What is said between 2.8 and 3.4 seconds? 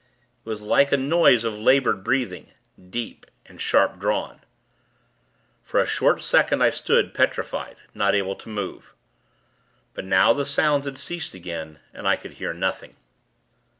deep